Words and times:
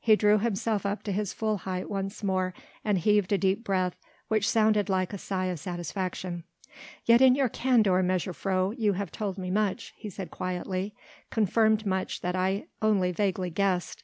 He 0.00 0.14
drew 0.14 0.38
himself 0.38 0.86
up 0.86 1.02
to 1.02 1.10
his 1.10 1.32
full 1.32 1.56
height 1.56 1.90
once 1.90 2.22
more 2.22 2.54
and 2.84 2.96
heaved 2.98 3.32
a 3.32 3.36
deep 3.38 3.64
breath 3.64 3.96
which 4.28 4.48
sounded 4.48 4.88
like 4.88 5.12
a 5.12 5.18
sigh 5.18 5.46
of 5.46 5.58
satisfaction. 5.58 6.44
"Yet 7.04 7.20
in 7.20 7.34
your 7.34 7.48
candour, 7.48 8.00
mejuffrouw, 8.04 8.78
you 8.78 8.92
have 8.92 9.10
told 9.10 9.38
me 9.38 9.50
much," 9.50 9.92
he 9.96 10.08
said 10.08 10.30
quietly, 10.30 10.94
"confirmed 11.30 11.84
much 11.84 12.20
that 12.20 12.36
I 12.36 12.66
only 12.80 13.10
vaguely 13.10 13.50
guessed. 13.50 14.00